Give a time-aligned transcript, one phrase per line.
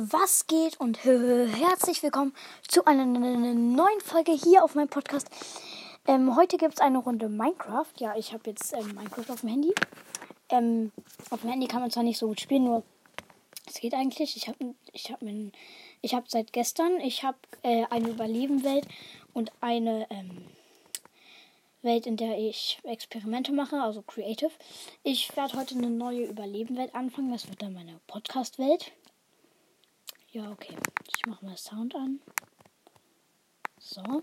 [0.00, 2.32] was geht und herzlich willkommen
[2.68, 5.28] zu einer neuen Folge hier auf meinem Podcast.
[6.06, 7.92] Ähm, heute gibt es eine Runde Minecraft.
[7.98, 9.74] Ja, ich habe jetzt ähm, Minecraft auf dem Handy.
[10.50, 10.92] Ähm,
[11.30, 12.84] auf dem Handy kann man zwar nicht so gut spielen, nur
[13.66, 14.36] es geht eigentlich.
[14.36, 18.86] Ich habe ich hab hab seit gestern, ich habe äh, eine Überlebenwelt
[19.32, 20.44] und eine ähm,
[21.82, 24.52] Welt, in der ich Experimente mache, also Creative.
[25.02, 27.32] Ich werde heute eine neue Überlebenwelt anfangen.
[27.32, 28.92] Das wird dann meine Podcast-Welt.
[30.30, 30.76] Ja, okay.
[31.16, 32.20] Ich mache mal Sound an.
[33.78, 34.22] So.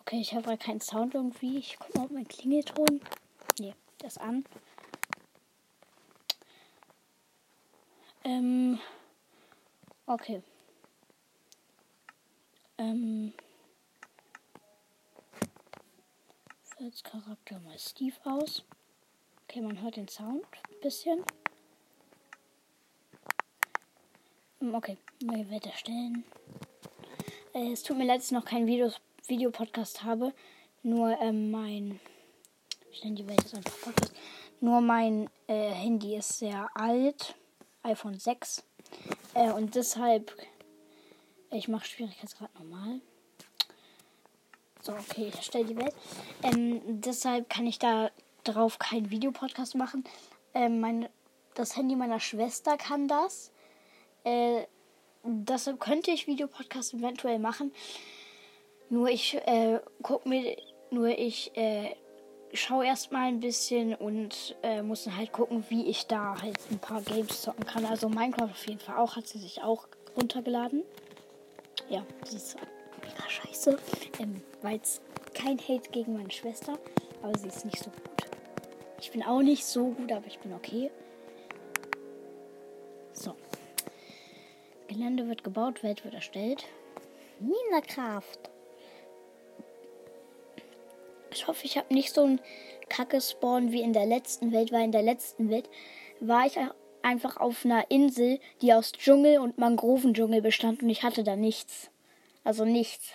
[0.00, 1.56] Okay, ich habe keinen Sound irgendwie.
[1.58, 3.00] Ich mal auf meinen Klingelton.
[3.58, 4.44] Nee, das an.
[8.24, 8.78] Ähm.
[10.04, 10.42] Okay.
[12.76, 13.32] Ähm.
[16.78, 18.62] Als Charakter mal Steve aus.
[19.44, 21.24] Okay, man hört den Sound ein bisschen.
[24.72, 26.24] Okay, neue Welt erstellen.
[27.54, 30.32] Äh, es tut mir leid, dass ich noch keinen Videos, Videopodcast habe.
[30.82, 32.00] Nur ähm, mein.
[32.92, 34.12] Ich die Welt ist einfach Podcast.
[34.60, 37.34] Nur mein äh, Handy ist sehr alt.
[37.82, 38.64] iPhone 6.
[39.34, 40.36] Äh, und deshalb.
[41.50, 43.00] Ich mache Schwierigkeitsgrad normal.
[44.82, 45.94] So, okay, ich erstelle die Welt.
[46.42, 48.10] Ähm, deshalb kann ich da
[48.44, 50.04] drauf keinen Videopodcast machen.
[50.54, 51.08] Ähm, mein,
[51.54, 53.50] das Handy meiner Schwester kann das.
[54.24, 54.66] Äh,
[55.24, 57.72] deshalb könnte ich Videopodcast eventuell machen.
[58.88, 60.56] Nur ich äh, guck mir,
[60.90, 61.94] nur ich äh,
[62.52, 66.78] schaue erstmal ein bisschen und äh, muss dann halt gucken, wie ich da halt ein
[66.78, 67.84] paar Games zocken kann.
[67.84, 70.82] Also Minecraft auf jeden Fall auch, hat sie sich auch runtergeladen.
[71.88, 72.56] Ja, sie ist
[73.02, 73.78] mega scheiße.
[74.18, 75.02] Ähm, war jetzt
[75.34, 76.78] kein Hate gegen meine Schwester,
[77.22, 78.00] aber sie ist nicht so gut.
[79.00, 80.90] Ich bin auch nicht so gut, aber ich bin okay.
[84.90, 86.64] Gelände wird gebaut, Welt wird erstellt.
[87.38, 88.24] Minecraft.
[91.32, 92.40] Ich hoffe, ich habe nicht so ein
[92.88, 95.70] kacke Spawn wie in der letzten Welt, weil in der letzten Welt
[96.18, 96.58] war ich
[97.02, 101.92] einfach auf einer Insel, die aus Dschungel und Mangrovendschungel bestand und ich hatte da nichts.
[102.42, 103.12] Also nichts.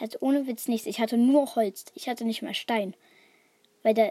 [0.00, 0.86] Halt ohne Witz nichts.
[0.86, 1.84] Ich hatte nur Holz.
[1.94, 2.94] Ich hatte nicht mal Stein.
[3.82, 4.10] Weil da,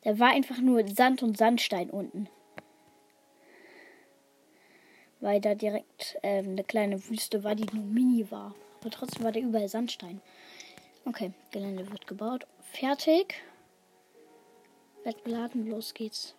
[0.00, 2.30] da war einfach nur Sand und Sandstein unten
[5.26, 8.54] weil da direkt ähm, eine kleine Wüste war, die nur mini war.
[8.80, 10.20] Aber trotzdem war da überall Sandstein.
[11.04, 12.46] Okay, Gelände wird gebaut.
[12.60, 13.34] Fertig.
[15.02, 16.36] Wird geladen, los geht's.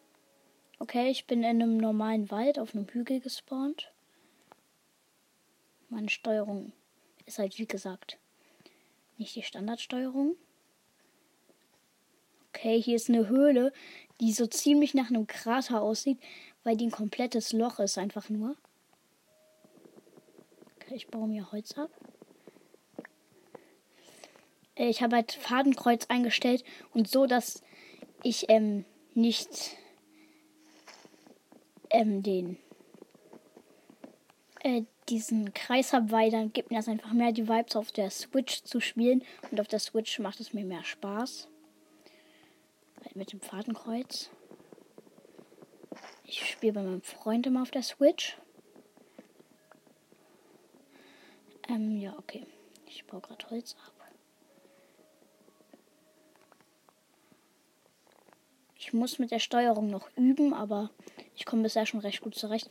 [0.79, 3.91] Okay, ich bin in einem normalen Wald auf einem Hügel gespawnt.
[5.89, 6.71] Meine Steuerung
[7.25, 8.17] ist halt wie gesagt
[9.17, 10.37] nicht die Standardsteuerung.
[12.53, 13.73] Okay, hier ist eine Höhle,
[14.21, 16.19] die so ziemlich nach einem Krater aussieht,
[16.63, 18.55] weil die ein komplettes Loch ist einfach nur.
[20.89, 21.89] Ich baue mir Holz ab.
[24.75, 27.61] Äh, ich habe halt Fadenkreuz eingestellt und so, dass
[28.23, 29.75] ich ähm, nicht
[31.89, 32.57] ähm, den
[34.61, 38.09] äh, diesen Kreis habe, weil dann gibt mir das einfach mehr die Vibes auf der
[38.09, 41.47] Switch zu spielen und auf der Switch macht es mir mehr Spaß.
[43.03, 44.29] Halt mit dem Fadenkreuz.
[46.25, 48.37] Ich spiele bei meinem Freund immer auf der Switch.
[51.69, 52.45] Ähm, ja, okay.
[52.87, 53.97] Ich baue gerade Holz ab.
[58.87, 60.91] Ich muss mit der Steuerung noch üben, aber
[61.35, 62.69] ich komme bisher schon recht gut zurecht.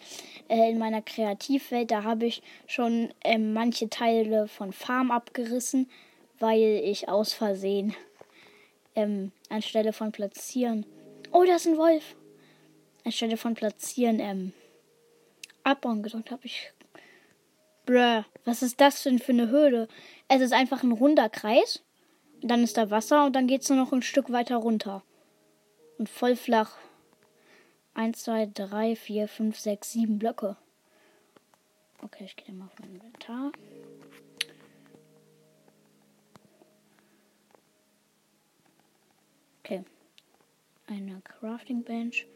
[0.48, 5.90] Äh, in meiner Kreativwelt, da habe ich schon äh, manche Teile von Farm abgerissen,
[6.38, 7.94] weil ich aus Versehen
[8.94, 10.86] ähm, anstelle von platzieren.
[11.32, 12.16] Oh, da ist ein Wolf!
[13.04, 14.54] Anstelle von platzieren ähm,
[15.64, 16.72] abbauen gedrückt habe ich
[17.86, 19.86] Bruh, was ist das denn für eine Höhle?
[20.26, 21.84] Es ist einfach ein runder Kreis.
[22.42, 25.02] Dann ist da Wasser und dann geht es nur noch ein Stück weiter runter.
[25.96, 26.76] Und voll flach.
[27.94, 30.56] 1, 2, 3, 4, 5, 6, 7 Blöcke.
[32.02, 33.52] Okay, ich gehe mal auf mein Inventar.
[39.60, 39.84] Okay.
[40.88, 42.26] Eine Crafting Bench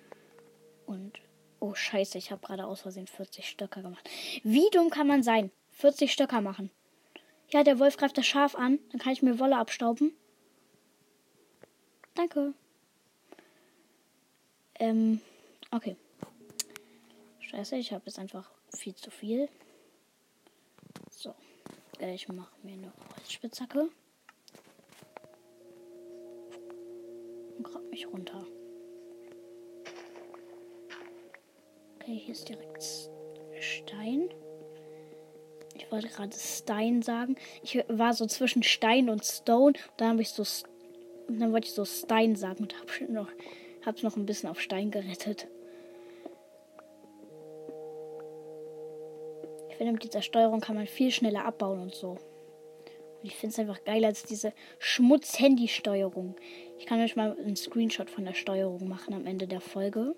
[0.87, 1.21] und
[1.61, 4.09] Oh scheiße, ich habe gerade aus Versehen 40 Stöcker gemacht.
[4.43, 5.51] Wie dumm kann man sein?
[5.73, 6.71] 40 Stöcker machen.
[7.51, 8.79] Ja, der Wolf greift das Schaf an.
[8.91, 10.17] Dann kann ich mir Wolle abstauben.
[12.15, 12.55] Danke.
[14.79, 15.21] Ähm,
[15.71, 15.97] okay.
[17.41, 19.49] Scheiße, ich habe jetzt einfach viel zu viel.
[21.11, 21.35] So.
[22.01, 23.91] Ich mache mir eine Holzspitzhacke.
[27.59, 28.47] Und grab mich runter.
[32.11, 32.83] Okay, hier ist direkt
[33.61, 34.31] Stein.
[35.77, 37.37] Ich wollte gerade Stein sagen.
[37.63, 39.75] Ich war so zwischen Stein und Stone.
[39.97, 40.43] Dann habe ich so
[41.29, 43.29] dann wollte ich so Stein sagen und habe noch
[43.87, 45.47] hab's noch ein bisschen auf Stein gerettet.
[49.69, 52.11] Ich finde, mit dieser Steuerung kann man viel schneller abbauen und so.
[52.11, 52.19] Und
[53.23, 56.35] ich finde es einfach geil als diese Schmutz-Handy-Steuerung.
[56.77, 60.17] Ich kann euch mal einen Screenshot von der Steuerung machen am Ende der Folge.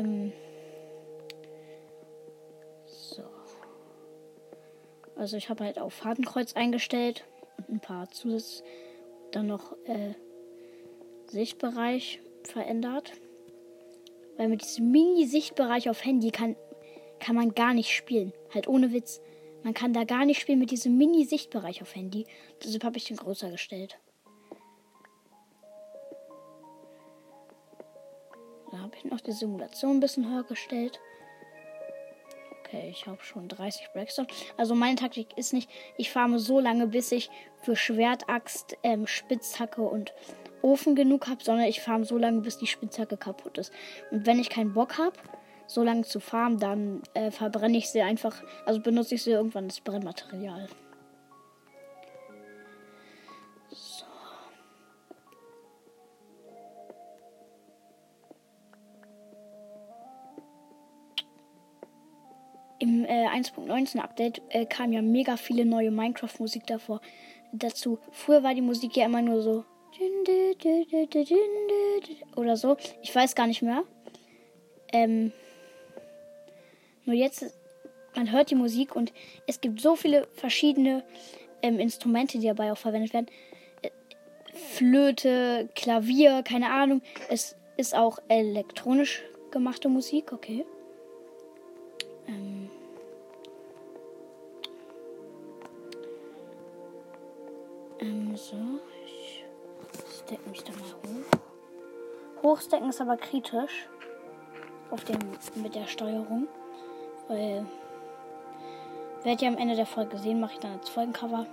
[0.00, 0.32] Ähm.
[2.86, 3.22] So.
[5.16, 7.24] Also ich habe halt auf Fadenkreuz eingestellt
[7.58, 8.62] und ein paar Zusatz.
[9.32, 10.14] Dann noch äh,
[11.26, 13.12] Sichtbereich verändert.
[14.36, 16.56] Weil mit diesem Mini-Sichtbereich auf Handy kann,
[17.18, 18.32] kann man gar nicht spielen.
[18.52, 19.20] Halt ohne Witz.
[19.62, 22.26] Man kann da gar nicht spielen mit diesem Mini-Sichtbereich auf Handy.
[22.64, 23.98] Deshalb habe ich den größer gestellt.
[29.04, 31.00] Noch die Simulation ein bisschen höher gestellt.
[32.60, 34.28] Okay, ich habe schon 30 Blackstone.
[34.56, 37.28] Also meine Taktik ist nicht, ich farme so lange, bis ich
[37.62, 40.12] für Schwertaxt, ähm, Spitzhacke und
[40.62, 43.72] Ofen genug habe, sondern ich farme so lange, bis die Spitzhacke kaputt ist.
[44.10, 45.16] Und wenn ich keinen Bock habe,
[45.66, 49.64] so lange zu farmen, dann äh, verbrenne ich sie einfach, also benutze ich sie irgendwann
[49.64, 50.68] als Brennmaterial.
[62.80, 67.00] Im äh, 1.19 Update äh, kam ja mega viele neue Minecraft-Musik davor
[67.52, 67.98] dazu.
[68.10, 69.64] Früher war die Musik ja immer nur so
[72.36, 72.76] oder so.
[73.02, 73.84] Ich weiß gar nicht mehr.
[74.92, 75.32] Ähm,
[77.04, 77.44] nur jetzt,
[78.14, 79.12] man hört die Musik und
[79.46, 81.04] es gibt so viele verschiedene
[81.62, 83.26] ähm, Instrumente, die dabei auch verwendet werden.
[83.82, 83.90] Äh,
[84.54, 87.02] Flöte, Klavier, keine Ahnung.
[87.28, 90.64] Es ist auch elektronisch gemachte Musik, okay.
[98.00, 98.56] Ähm, so.
[99.06, 99.44] Ich
[100.18, 101.38] stecke mich da mal hoch.
[102.42, 103.88] Hochstecken ist aber kritisch.
[104.90, 105.18] Auf dem,
[105.54, 106.48] mit der Steuerung.
[107.28, 107.64] Weil,
[109.22, 111.46] werdet ihr am Ende der Folge sehen, mache ich dann als Folgencover.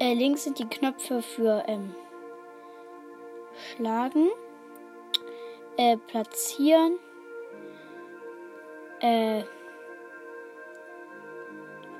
[0.00, 1.94] Äh, links sind die Knöpfe für ähm,
[3.54, 4.28] Schlagen,
[5.76, 6.98] äh, Platzieren,
[9.00, 9.44] äh,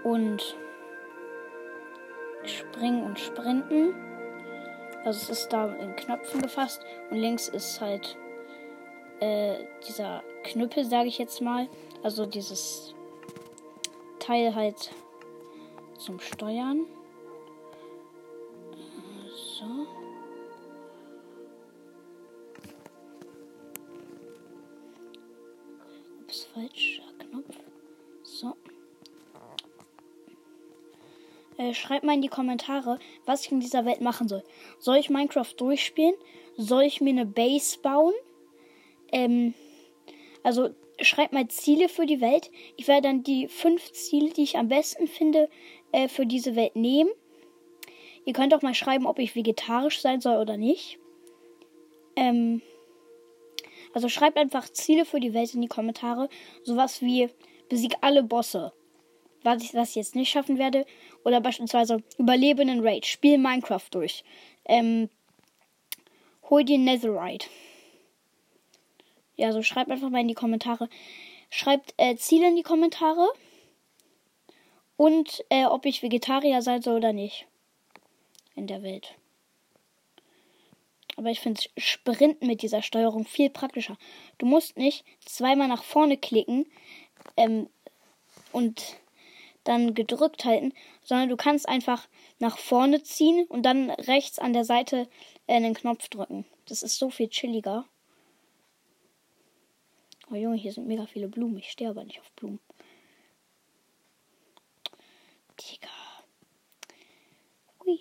[0.05, 0.57] und
[2.49, 3.95] Springen und Sprinten.
[5.05, 8.17] Also es ist da in Knöpfen gefasst und links ist halt
[9.21, 9.55] äh,
[9.87, 11.69] dieser Knüppel, sage ich jetzt mal.
[12.03, 12.95] Also dieses
[14.19, 14.91] Teil halt
[15.99, 16.87] zum Steuern.
[31.59, 34.45] Äh, schreibt mal in die Kommentare, was ich in dieser Welt machen soll.
[34.79, 36.15] Soll ich Minecraft durchspielen?
[36.57, 38.15] Soll ich mir eine Base bauen?
[39.13, 39.55] Ähm,
[40.43, 40.71] also
[41.01, 42.51] schreibt mal Ziele für die Welt.
[42.77, 45.49] Ich werde dann die fünf Ziele, die ich am besten finde,
[45.93, 47.11] äh, für diese Welt nehmen.
[48.25, 50.99] Ihr könnt auch mal schreiben, ob ich vegetarisch sein soll oder nicht.
[52.17, 52.63] Ähm,
[53.95, 56.29] also schreibt einfach Ziele für die Welt in die Kommentare.
[56.63, 57.29] Sowas wie
[57.69, 58.73] besieg alle Bosse.
[59.45, 60.85] Was ich das jetzt nicht schaffen werde.
[61.25, 63.07] Oder beispielsweise überlebe in Raid.
[63.07, 64.25] Spiel Minecraft durch.
[64.65, 65.09] Ähm,
[66.49, 67.49] hol dir Netherite.
[69.37, 70.89] Ja, so schreibt einfach mal in die Kommentare.
[71.51, 73.29] Schreibt äh, Ziele in die Kommentare.
[74.97, 77.47] Und äh, ob ich Vegetarier sein soll oder nicht.
[78.55, 79.15] In der Welt.
[81.19, 83.99] Aber ich finde Sprinten mit dieser Steuerung viel praktischer.
[84.39, 86.65] Du musst nicht zweimal nach vorne klicken
[87.37, 87.69] ähm,
[88.53, 88.97] und
[89.69, 90.73] dann gedrückt halten,
[91.03, 92.09] sondern du kannst einfach
[92.39, 95.09] nach vorne ziehen und dann rechts an der Seite
[95.47, 96.47] äh, den Knopf drücken.
[96.67, 97.85] Das ist so viel chilliger.
[100.31, 101.59] Oh Junge, hier sind mega viele Blumen.
[101.59, 102.61] Ich stehe aber nicht auf Blumen.
[105.61, 105.89] Digga.
[107.85, 107.99] Hui.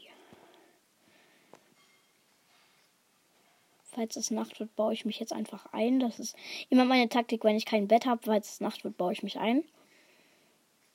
[3.84, 6.00] Falls es Nacht wird, baue ich mich jetzt einfach ein.
[6.00, 6.36] Das ist
[6.70, 8.22] immer meine Taktik, wenn ich kein Bett habe.
[8.24, 9.64] Falls es Nacht wird, baue ich mich ein.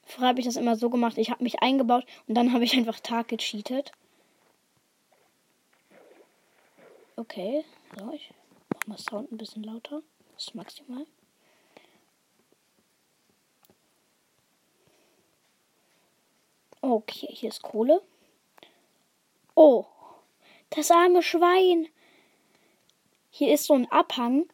[0.05, 1.19] Vorher habe ich das immer so gemacht.
[1.19, 3.93] Ich habe mich eingebaut und dann habe ich einfach Tag gecheatet.
[7.17, 7.65] Okay.
[7.99, 8.31] So, ich
[8.75, 10.03] mache mal Sound ein bisschen lauter.
[10.35, 11.07] Das ist maximal.
[16.81, 18.03] Okay, hier ist Kohle.
[19.55, 19.87] Oh,
[20.71, 21.89] das arme Schwein.
[23.31, 24.47] Hier ist so ein Abhang.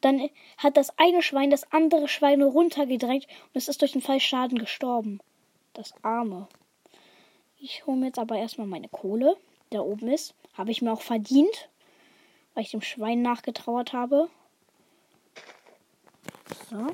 [0.00, 4.58] Dann hat das eine Schwein das andere Schwein runtergedrängt und es ist durch den Fallschaden
[4.58, 5.20] gestorben.
[5.74, 6.48] Das Arme.
[7.58, 9.36] Ich hole mir jetzt aber erstmal meine Kohle,
[9.72, 10.34] der oben ist.
[10.54, 11.68] Habe ich mir auch verdient,
[12.54, 14.28] weil ich dem Schwein nachgetrauert habe.
[16.70, 16.86] So.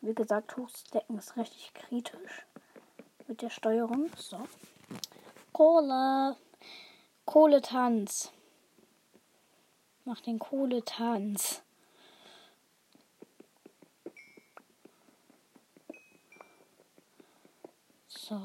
[0.00, 2.46] Wie gesagt, Hochstecken ist richtig kritisch
[3.26, 4.10] mit der Steuerung.
[4.16, 4.38] So.
[5.52, 6.36] Kohle.
[7.26, 8.32] Kohletanz.
[10.08, 11.60] Mach den Kohletanz.
[18.08, 18.40] So.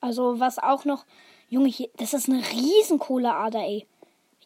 [0.00, 1.04] Also, was auch noch.
[1.48, 3.88] Junge, hier, das ist eine riesen Kohleader, ey.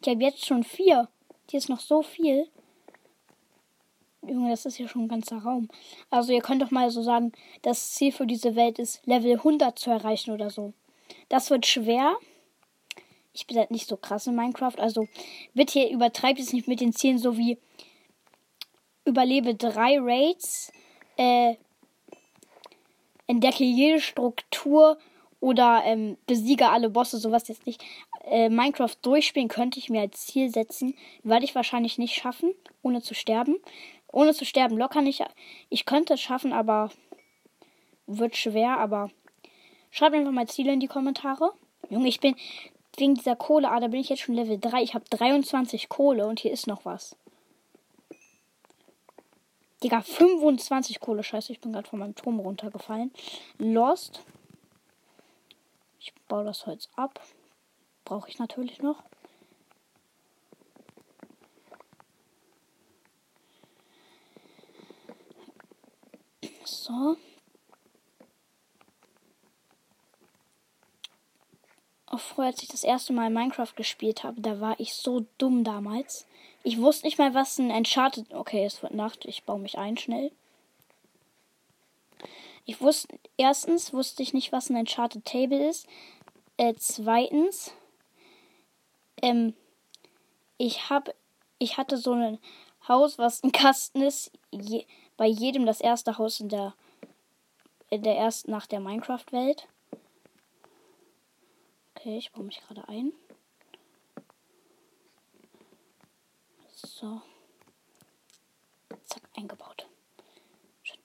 [0.01, 1.09] Ich habe jetzt schon vier.
[1.47, 2.47] Hier ist noch so viel.
[4.27, 5.69] Junge, das ist ja schon ein ganzer Raum.
[6.09, 9.77] Also, ihr könnt doch mal so sagen, das Ziel für diese Welt ist, Level 100
[9.77, 10.73] zu erreichen oder so.
[11.29, 12.17] Das wird schwer
[13.33, 14.77] ich bin halt nicht so krass in Minecraft.
[14.77, 15.07] Also
[15.53, 17.57] bitte übertreibt es nicht mit den Zielen, so wie
[19.05, 20.71] überlebe drei Raids,
[21.17, 21.55] äh,
[23.27, 24.97] entdecke jede Struktur
[25.39, 27.83] oder ähm, besiege alle Bosse, sowas jetzt nicht.
[28.25, 33.01] Äh, Minecraft durchspielen könnte ich mir als Ziel setzen, werde ich wahrscheinlich nicht schaffen, ohne
[33.01, 33.57] zu sterben.
[34.13, 35.23] Ohne zu sterben locker nicht.
[35.69, 36.91] Ich könnte es schaffen, aber
[38.07, 39.09] wird schwer, aber
[39.89, 41.53] schreibt einfach mal Ziele in die Kommentare.
[41.89, 42.35] Junge, ich bin
[42.97, 44.83] wegen dieser Kohle, ah, da bin ich jetzt schon Level 3.
[44.83, 47.15] Ich habe 23 Kohle und hier ist noch was.
[49.83, 51.23] Digga, 25 Kohle.
[51.23, 53.11] Scheiße, ich bin gerade von meinem Turm runtergefallen.
[53.57, 54.23] Lost.
[55.99, 57.19] Ich baue das Holz ab.
[58.05, 59.03] Brauche ich natürlich noch.
[66.63, 67.17] So.
[72.11, 75.63] Auch früher, als ich das erste Mal Minecraft gespielt habe, da war ich so dumm
[75.63, 76.25] damals.
[76.63, 78.33] Ich wusste nicht mal, was ein Enchanted.
[78.33, 80.31] Okay, es wird Nacht, ich baue mich ein schnell.
[82.65, 85.87] Ich wusste, erstens wusste ich nicht, was ein Enchanted Table ist.
[86.57, 87.73] Äh, zweitens,
[89.21, 89.55] ähm,
[90.57, 91.15] ich habe,
[91.57, 92.37] ich hatte so ein
[92.87, 94.31] Haus, was ein Kasten ist.
[94.51, 94.85] Je,
[95.17, 96.75] bei jedem das erste Haus in der,
[97.89, 99.67] in der ersten nach der Minecraft-Welt.
[102.01, 103.13] Okay, ich baue mich gerade ein.
[106.73, 107.21] So.
[109.05, 109.87] Zack, eingebaut.
[110.81, 110.97] Schön.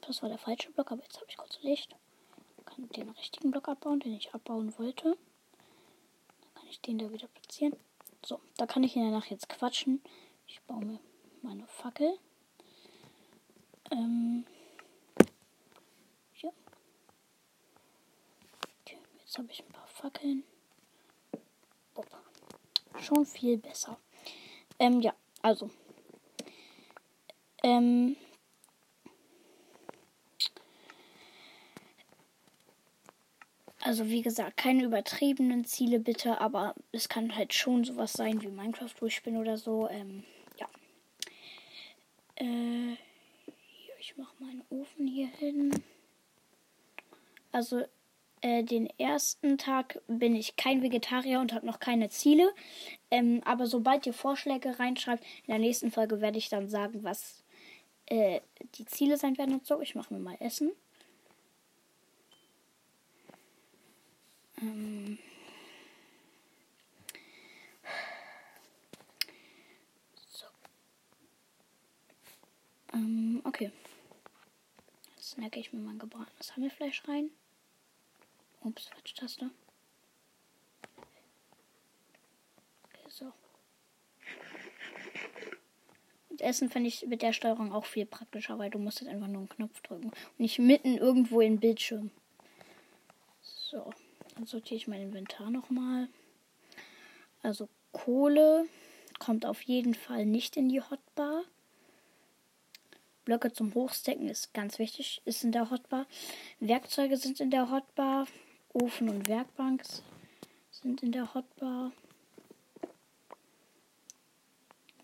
[0.00, 1.94] Das war der falsche Block, aber jetzt habe ich kurz Licht.
[2.64, 5.18] Kann den richtigen Block abbauen, den ich abbauen wollte.
[6.40, 7.76] Dann kann ich den da wieder platzieren.
[8.24, 10.02] So, da kann ich danach jetzt quatschen.
[10.46, 10.98] Ich baue mir
[11.42, 12.18] meine Fackel.
[13.90, 14.44] Ähm,
[16.36, 16.50] ja.
[18.82, 20.44] Okay, jetzt habe ich ein paar Fackeln.
[21.94, 22.18] Opa.
[23.00, 23.98] Schon viel besser.
[24.78, 25.70] Ähm, ja, also.
[27.62, 28.16] Ähm.
[33.82, 38.48] Also wie gesagt, keine übertriebenen Ziele bitte, aber es kann halt schon sowas sein wie
[38.48, 39.88] Minecraft durchspielen oder so.
[39.88, 40.24] Ähm,
[40.58, 40.68] ja.
[42.36, 42.96] Äh,
[44.10, 45.70] ich mache meinen Ofen hier hin.
[47.52, 47.84] Also
[48.40, 52.52] äh, den ersten Tag bin ich kein Vegetarier und habe noch keine Ziele.
[53.10, 57.44] Ähm, aber sobald ihr Vorschläge reinschreibt, in der nächsten Folge werde ich dann sagen, was
[58.06, 58.40] äh,
[58.76, 59.80] die Ziele sein werden und so.
[59.80, 60.72] Ich mache mir mal Essen.
[64.60, 65.18] Ähm
[70.16, 70.46] so.
[72.92, 73.70] Ähm, okay
[75.30, 77.30] snacke ich mir mein gebratenes Hammelfleisch rein.
[78.62, 79.50] Ups, falsche Taste.
[82.84, 83.32] Okay, so.
[86.28, 89.28] Und Essen finde ich mit der Steuerung auch viel praktischer, weil du musst jetzt einfach
[89.28, 90.08] nur einen Knopf drücken.
[90.08, 92.10] Und nicht mitten irgendwo im Bildschirm.
[93.40, 93.92] So,
[94.34, 96.08] dann sortiere ich mein Inventar nochmal.
[97.42, 98.66] Also Kohle
[99.18, 101.44] kommt auf jeden Fall nicht in die Hotbar.
[103.24, 106.06] Blöcke zum Hochstecken ist ganz wichtig, ist in der Hotbar.
[106.58, 108.26] Werkzeuge sind in der Hotbar.
[108.72, 109.82] Ofen und Werkbank
[110.70, 111.92] sind in der Hotbar.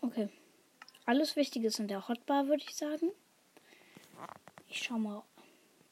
[0.01, 0.29] Okay.
[1.05, 3.11] Alles Wichtige ist in der Hotbar, würde ich sagen.
[4.67, 5.23] Ich schau mal,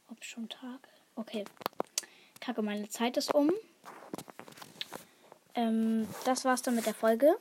[0.09, 0.87] ob schon Tag.
[1.15, 1.45] Okay.
[2.39, 3.51] Kacke, meine Zeit ist um.
[5.53, 7.37] Ähm, das war's dann mit der Folge.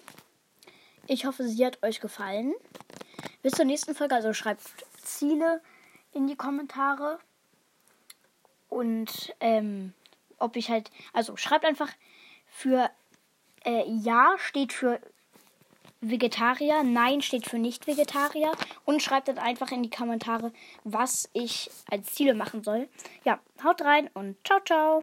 [1.07, 2.55] Ich hoffe, sie hat euch gefallen.
[3.45, 4.15] Bis zur nächsten Folge.
[4.15, 4.63] Also schreibt
[5.03, 5.61] Ziele
[6.13, 7.19] in die Kommentare.
[8.71, 9.93] und ähm,
[10.39, 11.91] ob ich halt, also schreibt einfach
[12.47, 12.91] für
[13.65, 14.99] äh, Ja steht für
[16.01, 18.53] Vegetarier, Nein steht für Nicht-Vegetarier
[18.87, 20.53] und schreibt dann einfach in die Kommentare,
[20.85, 22.89] was ich als Ziele machen soll.
[23.25, 24.93] Ja, haut rein und ciao, ciao.